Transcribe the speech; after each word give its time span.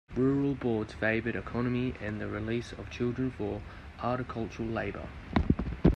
Rural 0.15 0.55
boards 0.55 0.93
favoured 0.93 1.35
economy 1.35 1.93
and 2.01 2.19
the 2.19 2.27
release 2.27 2.71
of 2.71 2.89
children 2.89 3.29
for 3.29 3.61
agricultural 4.01 4.67
labour. 4.67 5.07